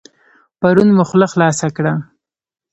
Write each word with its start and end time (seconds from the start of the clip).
پرون 0.59 0.89
مو 0.95 1.03
خوله 1.09 1.27
خلاصه 1.33 1.67
کړه. 1.75 1.93